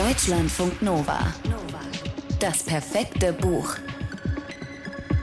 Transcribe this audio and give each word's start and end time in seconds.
Deutschlandfunk 0.00 0.80
Nova. 0.80 1.18
Das 2.38 2.62
perfekte 2.62 3.34
Buch. 3.34 3.74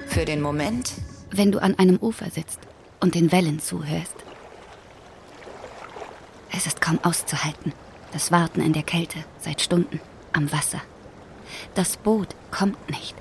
Für 0.08 0.24
den 0.24 0.40
Moment, 0.40 0.94
wenn 1.32 1.52
du 1.52 1.58
an 1.58 1.80
einem 1.80 1.98
Ufer 1.98 2.30
sitzt 2.30 2.60
und 3.00 3.16
den 3.16 3.32
Wellen 3.32 3.60
zuhörst. 3.60 4.14
Es 6.56 6.68
ist 6.68 6.80
kaum 6.80 7.00
auszuhalten, 7.02 7.74
das 8.14 8.32
Warten 8.32 8.62
in 8.62 8.74
der 8.74 8.84
Kälte 8.84 9.18
seit 9.40 9.62
Stunden 9.62 10.00
am 10.32 10.52
Wasser. 10.52 10.82
Das 11.74 11.98
Boot 11.98 12.36
kommt 12.52 12.92
nicht. 12.92 13.16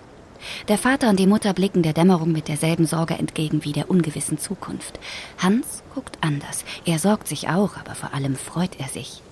Der 0.69 0.77
Vater 0.77 1.09
und 1.09 1.19
die 1.19 1.27
Mutter 1.27 1.55
blicken 1.55 1.83
der 1.83 1.95
Dämmerung 1.95 2.33
mit 2.33 2.49
derselben 2.49 2.85
Sorge 2.85 3.15
entgegen 3.15 3.65
wie 3.65 3.73
der 3.73 3.89
ungewissen 3.89 4.37
Zukunft. 4.37 5.01
Hans 5.39 5.83
guckt 5.95 6.19
anders. 6.21 6.67
Er 6.85 6.99
sorgt 6.99 7.27
sich 7.29 7.49
auch, 7.49 7.79
aber 7.79 7.95
vor 7.95 8.13
allem 8.13 8.37
freut 8.37 8.79
er 8.79 8.89
sich. 8.89 9.23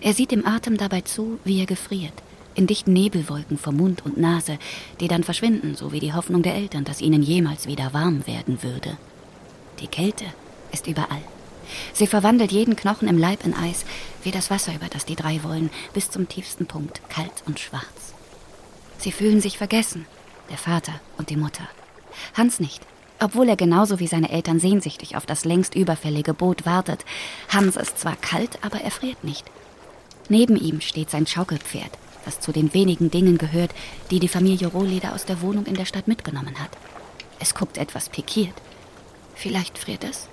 Er 0.00 0.14
sieht 0.14 0.30
dem 0.30 0.46
Atem 0.46 0.76
dabei 0.76 1.00
zu, 1.02 1.38
wie 1.44 1.60
er 1.60 1.66
gefriert, 1.66 2.14
in 2.54 2.66
dichten 2.66 2.92
Nebelwolken 2.92 3.58
vor 3.58 3.72
Mund 3.72 4.04
und 4.04 4.18
Nase, 4.18 4.58
die 5.00 5.08
dann 5.08 5.24
verschwinden, 5.24 5.74
so 5.74 5.92
wie 5.92 6.00
die 6.00 6.12
Hoffnung 6.12 6.42
der 6.42 6.54
Eltern, 6.54 6.84
dass 6.84 7.00
ihnen 7.00 7.22
jemals 7.22 7.66
wieder 7.66 7.92
warm 7.92 8.26
werden 8.26 8.62
würde. 8.62 8.96
Die 9.80 9.86
Kälte 9.86 10.24
ist 10.72 10.86
überall. 10.86 11.22
Sie 11.92 12.06
verwandelt 12.06 12.52
jeden 12.52 12.76
Knochen 12.76 13.08
im 13.08 13.18
Leib 13.18 13.44
in 13.44 13.54
Eis, 13.54 13.84
wie 14.22 14.30
das 14.30 14.50
Wasser, 14.50 14.74
über 14.74 14.88
das 14.88 15.04
die 15.04 15.16
drei 15.16 15.42
wollen, 15.42 15.70
bis 15.94 16.10
zum 16.10 16.28
tiefsten 16.28 16.66
Punkt, 16.66 17.00
kalt 17.08 17.42
und 17.46 17.60
schwarz. 17.60 18.14
Sie 18.98 19.12
fühlen 19.12 19.40
sich 19.40 19.58
vergessen, 19.58 20.06
der 20.50 20.58
Vater 20.58 21.00
und 21.18 21.30
die 21.30 21.36
Mutter. 21.36 21.66
Hans 22.34 22.60
nicht, 22.60 22.82
obwohl 23.20 23.48
er 23.48 23.56
genauso 23.56 24.00
wie 24.00 24.06
seine 24.06 24.30
Eltern 24.30 24.58
sehnsüchtig 24.58 25.16
auf 25.16 25.26
das 25.26 25.44
längst 25.44 25.74
überfällige 25.74 26.34
Boot 26.34 26.66
wartet. 26.66 27.04
Hans 27.48 27.76
ist 27.76 27.98
zwar 27.98 28.16
kalt, 28.16 28.58
aber 28.62 28.80
er 28.80 28.90
friert 28.90 29.24
nicht. 29.24 29.50
Neben 30.32 30.56
ihm 30.56 30.80
steht 30.80 31.10
sein 31.10 31.26
Schaukelpferd, 31.26 31.90
das 32.24 32.40
zu 32.40 32.52
den 32.52 32.72
wenigen 32.72 33.10
Dingen 33.10 33.36
gehört, 33.36 33.74
die 34.10 34.18
die 34.18 34.28
Familie 34.28 34.68
Rohleder 34.68 35.12
aus 35.12 35.26
der 35.26 35.42
Wohnung 35.42 35.66
in 35.66 35.74
der 35.74 35.84
Stadt 35.84 36.08
mitgenommen 36.08 36.58
hat. 36.58 36.70
Es 37.38 37.54
guckt 37.54 37.76
etwas 37.76 38.08
pikiert. 38.08 38.54
Vielleicht 39.34 39.76
friert 39.76 40.04
es? 40.04 40.28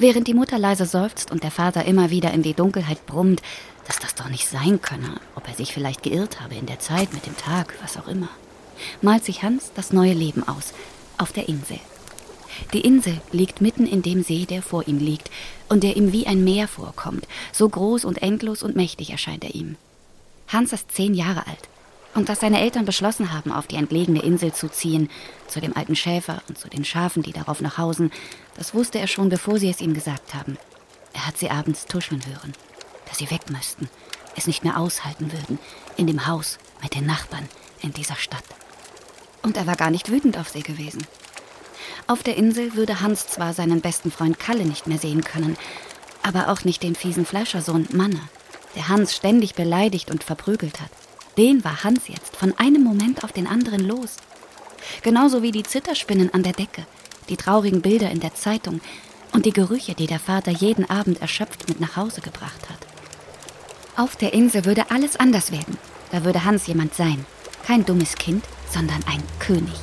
Während 0.00 0.26
die 0.26 0.34
Mutter 0.34 0.58
leise 0.58 0.84
seufzt 0.84 1.30
und 1.30 1.44
der 1.44 1.52
Vater 1.52 1.84
immer 1.84 2.10
wieder 2.10 2.32
in 2.32 2.42
die 2.42 2.54
Dunkelheit 2.54 3.06
brummt, 3.06 3.40
dass 3.86 4.00
das 4.00 4.16
doch 4.16 4.28
nicht 4.28 4.48
sein 4.48 4.82
könne, 4.82 5.20
ob 5.36 5.46
er 5.46 5.54
sich 5.54 5.72
vielleicht 5.72 6.02
geirrt 6.02 6.40
habe 6.40 6.56
in 6.56 6.66
der 6.66 6.80
Zeit, 6.80 7.12
mit 7.12 7.26
dem 7.26 7.36
Tag, 7.36 7.76
was 7.80 7.96
auch 7.96 8.08
immer, 8.08 8.30
malt 9.00 9.24
sich 9.24 9.44
Hans 9.44 9.70
das 9.76 9.92
neue 9.92 10.14
Leben 10.14 10.42
aus, 10.48 10.72
auf 11.18 11.32
der 11.32 11.48
Insel. 11.48 11.78
Die 12.72 12.80
Insel 12.80 13.20
liegt 13.32 13.60
mitten 13.60 13.86
in 13.86 14.02
dem 14.02 14.22
See, 14.22 14.46
der 14.46 14.62
vor 14.62 14.86
ihm 14.86 14.98
liegt 14.98 15.30
und 15.68 15.82
der 15.82 15.96
ihm 15.96 16.12
wie 16.12 16.26
ein 16.26 16.44
Meer 16.44 16.68
vorkommt. 16.68 17.26
So 17.52 17.68
groß 17.68 18.04
und 18.04 18.22
endlos 18.22 18.62
und 18.62 18.76
mächtig 18.76 19.10
erscheint 19.10 19.44
er 19.44 19.54
ihm. 19.54 19.76
Hans 20.48 20.72
ist 20.72 20.92
zehn 20.92 21.14
Jahre 21.14 21.46
alt. 21.46 21.68
Und 22.14 22.28
dass 22.28 22.40
seine 22.40 22.60
Eltern 22.60 22.84
beschlossen 22.84 23.32
haben, 23.32 23.52
auf 23.52 23.68
die 23.68 23.76
entlegene 23.76 24.22
Insel 24.22 24.52
zu 24.52 24.68
ziehen, 24.68 25.08
zu 25.46 25.60
dem 25.60 25.76
alten 25.76 25.94
Schäfer 25.94 26.42
und 26.48 26.58
zu 26.58 26.68
den 26.68 26.84
Schafen, 26.84 27.22
die 27.22 27.32
darauf 27.32 27.60
noch 27.60 27.78
hausen, 27.78 28.10
das 28.56 28.74
wusste 28.74 28.98
er 28.98 29.06
schon, 29.06 29.28
bevor 29.28 29.58
sie 29.58 29.70
es 29.70 29.80
ihm 29.80 29.94
gesagt 29.94 30.34
haben. 30.34 30.58
Er 31.12 31.26
hat 31.26 31.38
sie 31.38 31.50
abends 31.50 31.86
tuscheln 31.86 32.24
hören, 32.26 32.52
dass 33.06 33.18
sie 33.18 33.30
weg 33.30 33.48
müssten, 33.50 33.88
es 34.36 34.48
nicht 34.48 34.64
mehr 34.64 34.78
aushalten 34.78 35.30
würden, 35.32 35.60
in 35.96 36.08
dem 36.08 36.26
Haus, 36.26 36.58
mit 36.82 36.96
den 36.96 37.06
Nachbarn, 37.06 37.48
in 37.80 37.92
dieser 37.92 38.16
Stadt. 38.16 38.44
Und 39.42 39.56
er 39.56 39.66
war 39.66 39.76
gar 39.76 39.90
nicht 39.90 40.10
wütend 40.10 40.36
auf 40.36 40.48
sie 40.48 40.62
gewesen. 40.62 41.06
Auf 42.10 42.24
der 42.24 42.36
Insel 42.36 42.74
würde 42.74 43.02
Hans 43.02 43.28
zwar 43.28 43.54
seinen 43.54 43.80
besten 43.80 44.10
Freund 44.10 44.40
Kalle 44.40 44.64
nicht 44.64 44.88
mehr 44.88 44.98
sehen 44.98 45.22
können, 45.22 45.56
aber 46.24 46.48
auch 46.48 46.64
nicht 46.64 46.82
den 46.82 46.96
fiesen 46.96 47.24
Fleischersohn 47.24 47.86
Manne, 47.92 48.20
der 48.74 48.88
Hans 48.88 49.14
ständig 49.14 49.54
beleidigt 49.54 50.10
und 50.10 50.24
verprügelt 50.24 50.80
hat. 50.80 50.90
Den 51.38 51.62
war 51.62 51.84
Hans 51.84 52.08
jetzt 52.08 52.34
von 52.34 52.52
einem 52.58 52.82
Moment 52.82 53.22
auf 53.22 53.30
den 53.30 53.46
anderen 53.46 53.86
los. 53.86 54.16
Genauso 55.02 55.44
wie 55.44 55.52
die 55.52 55.62
Zitterspinnen 55.62 56.34
an 56.34 56.42
der 56.42 56.52
Decke, 56.52 56.84
die 57.28 57.36
traurigen 57.36 57.80
Bilder 57.80 58.10
in 58.10 58.18
der 58.18 58.34
Zeitung 58.34 58.80
und 59.32 59.46
die 59.46 59.52
Gerüche, 59.52 59.94
die 59.94 60.08
der 60.08 60.18
Vater 60.18 60.50
jeden 60.50 60.90
Abend 60.90 61.22
erschöpft 61.22 61.68
mit 61.68 61.78
nach 61.78 61.94
Hause 61.94 62.22
gebracht 62.22 62.68
hat. 62.68 62.78
Auf 63.96 64.16
der 64.16 64.32
Insel 64.32 64.64
würde 64.64 64.90
alles 64.90 65.14
anders 65.14 65.52
werden. 65.52 65.78
Da 66.10 66.24
würde 66.24 66.44
Hans 66.44 66.66
jemand 66.66 66.92
sein. 66.92 67.24
Kein 67.64 67.86
dummes 67.86 68.16
Kind, 68.16 68.44
sondern 68.68 69.00
ein 69.06 69.22
König. 69.38 69.76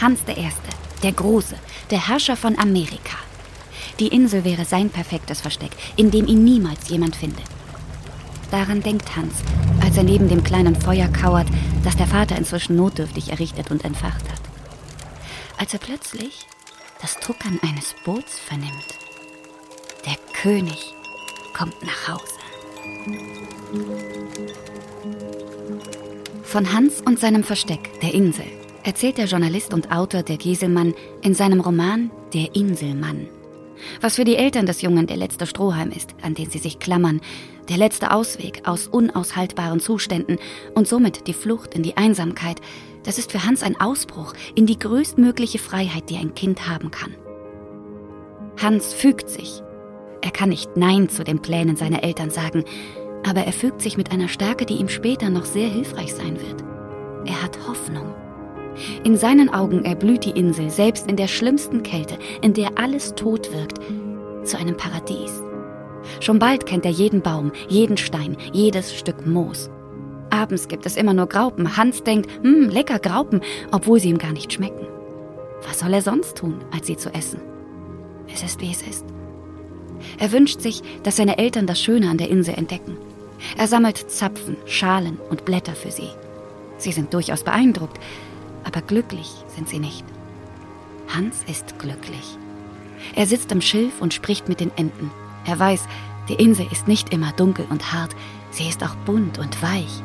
Hans 0.00 0.24
der 0.24 0.36
Erste, 0.36 0.68
der 1.04 1.12
Große, 1.12 1.56
der 1.90 2.08
Herrscher 2.08 2.34
von 2.34 2.58
Amerika. 2.58 3.18
Die 4.00 4.08
Insel 4.08 4.44
wäre 4.44 4.64
sein 4.64 4.88
perfektes 4.88 5.42
Versteck, 5.42 5.70
in 5.96 6.10
dem 6.10 6.26
ihn 6.26 6.42
niemals 6.42 6.88
jemand 6.88 7.14
findet. 7.14 7.44
Daran 8.50 8.82
denkt 8.82 9.14
Hans, 9.14 9.34
als 9.82 9.98
er 9.98 10.02
neben 10.02 10.28
dem 10.28 10.42
kleinen 10.42 10.74
Feuer 10.74 11.08
kauert, 11.08 11.46
das 11.84 11.96
der 11.96 12.06
Vater 12.06 12.36
inzwischen 12.36 12.76
notdürftig 12.76 13.30
errichtet 13.30 13.70
und 13.70 13.84
entfacht 13.84 14.24
hat. 14.30 14.40
Als 15.58 15.74
er 15.74 15.78
plötzlich 15.78 16.46
das 17.02 17.16
Tuckern 17.20 17.60
eines 17.62 17.94
Boots 18.04 18.38
vernimmt. 18.38 18.86
Der 20.06 20.16
König 20.40 20.94
kommt 21.52 21.76
nach 21.82 22.08
Hause. 22.08 22.34
Von 26.44 26.72
Hans 26.72 27.02
und 27.02 27.20
seinem 27.20 27.44
Versteck, 27.44 28.00
der 28.00 28.14
Insel, 28.14 28.46
erzählt 28.84 29.18
der 29.18 29.26
Journalist 29.26 29.74
und 29.74 29.90
Autor 29.90 30.22
der 30.22 30.36
Gieselmann 30.36 30.94
in 31.22 31.34
seinem 31.34 31.60
Roman 31.60 32.10
Der 32.32 32.54
Inselmann. 32.54 33.26
Was 34.00 34.16
für 34.16 34.24
die 34.24 34.36
Eltern 34.36 34.66
des 34.66 34.82
Jungen 34.82 35.06
der 35.06 35.16
letzte 35.16 35.46
Strohhalm 35.46 35.90
ist, 35.90 36.14
an 36.22 36.34
den 36.34 36.50
sie 36.50 36.58
sich 36.58 36.78
klammern, 36.78 37.20
der 37.68 37.78
letzte 37.78 38.12
Ausweg 38.12 38.62
aus 38.68 38.86
unaushaltbaren 38.86 39.80
Zuständen 39.80 40.38
und 40.74 40.86
somit 40.86 41.26
die 41.26 41.32
Flucht 41.32 41.74
in 41.74 41.82
die 41.82 41.96
Einsamkeit, 41.96 42.60
das 43.02 43.18
ist 43.18 43.32
für 43.32 43.44
Hans 43.44 43.62
ein 43.62 43.80
Ausbruch 43.80 44.34
in 44.54 44.66
die 44.66 44.78
größtmögliche 44.78 45.58
Freiheit, 45.58 46.08
die 46.10 46.16
ein 46.16 46.34
Kind 46.34 46.68
haben 46.68 46.90
kann. 46.90 47.14
Hans 48.62 48.92
fügt 48.92 49.28
sich. 49.28 49.62
Er 50.20 50.30
kann 50.30 50.50
nicht 50.50 50.76
Nein 50.76 51.08
zu 51.08 51.24
den 51.24 51.42
Plänen 51.42 51.76
seiner 51.76 52.02
Eltern 52.04 52.30
sagen, 52.30 52.64
aber 53.26 53.42
er 53.42 53.52
fügt 53.52 53.82
sich 53.82 53.96
mit 53.96 54.12
einer 54.12 54.28
Stärke, 54.28 54.66
die 54.66 54.76
ihm 54.76 54.88
später 54.88 55.30
noch 55.30 55.44
sehr 55.44 55.68
hilfreich 55.68 56.14
sein 56.14 56.38
wird. 56.40 56.62
Er 57.26 57.42
hat 57.42 57.58
Hoffnung. 57.66 58.23
In 59.04 59.16
seinen 59.16 59.52
Augen 59.52 59.84
erblüht 59.84 60.24
die 60.24 60.30
Insel, 60.30 60.70
selbst 60.70 61.08
in 61.08 61.16
der 61.16 61.28
schlimmsten 61.28 61.82
Kälte, 61.82 62.18
in 62.42 62.54
der 62.54 62.78
alles 62.78 63.14
tot 63.14 63.52
wirkt, 63.52 63.78
zu 64.44 64.58
einem 64.58 64.76
Paradies. 64.76 65.42
Schon 66.20 66.38
bald 66.38 66.66
kennt 66.66 66.84
er 66.84 66.90
jeden 66.90 67.22
Baum, 67.22 67.52
jeden 67.68 67.96
Stein, 67.96 68.36
jedes 68.52 68.94
Stück 68.94 69.26
Moos. 69.26 69.70
Abends 70.30 70.68
gibt 70.68 70.84
es 70.84 70.96
immer 70.96 71.14
nur 71.14 71.26
Graupen. 71.26 71.76
Hans 71.76 72.02
denkt, 72.02 72.28
hm, 72.42 72.68
lecker 72.68 72.98
Graupen, 72.98 73.40
obwohl 73.70 74.00
sie 74.00 74.10
ihm 74.10 74.18
gar 74.18 74.32
nicht 74.32 74.52
schmecken. 74.52 74.86
Was 75.66 75.78
soll 75.78 75.94
er 75.94 76.02
sonst 76.02 76.36
tun, 76.36 76.56
als 76.72 76.86
sie 76.86 76.96
zu 76.96 77.12
essen? 77.14 77.40
Es 78.32 78.42
ist, 78.42 78.60
wie 78.60 78.70
es 78.70 78.82
ist. 78.82 79.04
Er 80.18 80.32
wünscht 80.32 80.60
sich, 80.60 80.82
dass 81.02 81.16
seine 81.16 81.38
Eltern 81.38 81.66
das 81.66 81.80
Schöne 81.80 82.10
an 82.10 82.18
der 82.18 82.30
Insel 82.30 82.54
entdecken. 82.54 82.96
Er 83.56 83.68
sammelt 83.68 84.10
Zapfen, 84.10 84.56
Schalen 84.66 85.18
und 85.30 85.44
Blätter 85.44 85.74
für 85.74 85.90
sie. 85.90 86.10
Sie 86.78 86.92
sind 86.92 87.14
durchaus 87.14 87.44
beeindruckt, 87.44 87.98
aber 88.64 88.82
glücklich 88.82 89.30
sind 89.48 89.68
sie 89.68 89.78
nicht. 89.78 90.04
Hans 91.14 91.44
ist 91.46 91.78
glücklich. 91.78 92.38
Er 93.14 93.26
sitzt 93.26 93.52
am 93.52 93.60
Schilf 93.60 94.00
und 94.00 94.14
spricht 94.14 94.48
mit 94.48 94.60
den 94.60 94.76
Enten. 94.76 95.10
Er 95.46 95.58
weiß, 95.58 95.86
die 96.28 96.34
Insel 96.34 96.66
ist 96.72 96.88
nicht 96.88 97.12
immer 97.12 97.32
dunkel 97.32 97.66
und 97.68 97.92
hart, 97.92 98.16
sie 98.50 98.68
ist 98.68 98.82
auch 98.82 98.94
bunt 99.04 99.38
und 99.38 99.62
weich. 99.62 100.02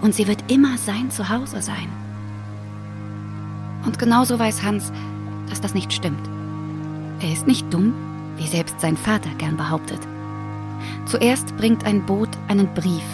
Und 0.00 0.14
sie 0.14 0.26
wird 0.26 0.50
immer 0.50 0.76
sein 0.78 1.10
Zuhause 1.10 1.62
sein. 1.62 1.88
Und 3.84 3.98
genauso 3.98 4.38
weiß 4.38 4.62
Hans, 4.62 4.92
dass 5.48 5.60
das 5.60 5.74
nicht 5.74 5.92
stimmt. 5.92 6.28
Er 7.20 7.32
ist 7.32 7.46
nicht 7.46 7.72
dumm, 7.72 7.94
wie 8.36 8.46
selbst 8.46 8.80
sein 8.80 8.96
Vater 8.96 9.30
gern 9.38 9.56
behauptet. 9.56 10.00
Zuerst 11.06 11.56
bringt 11.56 11.84
ein 11.84 12.04
Boot 12.04 12.30
einen 12.48 12.72
Brief. 12.74 13.04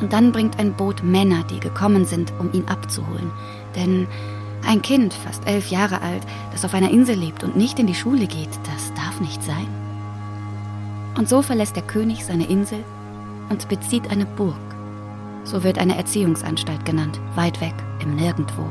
Und 0.00 0.12
dann 0.12 0.32
bringt 0.32 0.58
ein 0.58 0.74
Boot 0.74 1.02
Männer, 1.02 1.44
die 1.44 1.60
gekommen 1.60 2.04
sind, 2.04 2.32
um 2.38 2.52
ihn 2.52 2.68
abzuholen. 2.68 3.30
Denn 3.74 4.06
ein 4.66 4.82
Kind, 4.82 5.14
fast 5.14 5.46
elf 5.46 5.68
Jahre 5.68 6.02
alt, 6.02 6.22
das 6.52 6.64
auf 6.64 6.74
einer 6.74 6.90
Insel 6.90 7.16
lebt 7.16 7.42
und 7.44 7.56
nicht 7.56 7.78
in 7.78 7.86
die 7.86 7.94
Schule 7.94 8.26
geht, 8.26 8.50
das 8.64 8.92
darf 8.94 9.20
nicht 9.20 9.42
sein. 9.42 9.66
Und 11.16 11.28
so 11.28 11.42
verlässt 11.42 11.76
der 11.76 11.82
König 11.82 12.24
seine 12.24 12.46
Insel 12.46 12.84
und 13.48 13.68
bezieht 13.68 14.10
eine 14.10 14.26
Burg. 14.26 14.56
So 15.44 15.64
wird 15.64 15.78
eine 15.78 15.96
Erziehungsanstalt 15.96 16.84
genannt, 16.84 17.20
weit 17.34 17.60
weg, 17.60 17.74
im 18.00 18.14
Nirgendwo. 18.14 18.64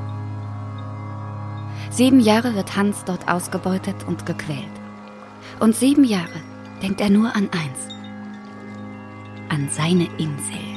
Sieben 1.89 2.19
Jahre 2.19 2.53
wird 2.53 2.75
Hans 2.75 3.03
dort 3.06 3.27
ausgebeutet 3.27 3.95
und 4.07 4.25
gequält. 4.25 4.65
Und 5.59 5.75
sieben 5.75 6.03
Jahre 6.03 6.41
denkt 6.81 7.01
er 7.01 7.09
nur 7.09 7.35
an 7.35 7.50
eins. 7.51 7.88
An 9.50 9.69
seine 9.71 10.07
Insel. 10.18 10.76